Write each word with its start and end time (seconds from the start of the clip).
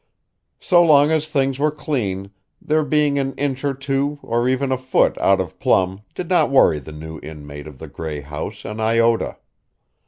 So 0.59 0.83
long 0.83 1.11
as 1.11 1.27
things 1.27 1.59
were 1.59 1.69
clean, 1.69 2.31
their 2.59 2.83
being 2.83 3.19
an 3.19 3.35
inch 3.35 3.63
or 3.63 3.75
two, 3.75 4.17
or 4.23 4.49
even 4.49 4.71
a 4.71 4.77
foot, 4.79 5.15
out 5.19 5.39
of 5.39 5.59
plumb 5.59 6.01
did 6.15 6.27
not 6.27 6.49
worry 6.49 6.79
the 6.79 6.91
new 6.91 7.19
inmate 7.19 7.67
of 7.67 7.77
the 7.77 7.87
gray 7.87 8.21
house 8.21 8.65
an 8.65 8.79
iota. 8.79 9.37